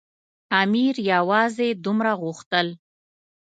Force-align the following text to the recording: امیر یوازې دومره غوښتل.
امیر 0.61 0.95
یوازې 1.13 1.69
دومره 1.85 2.11
غوښتل. 2.21 2.67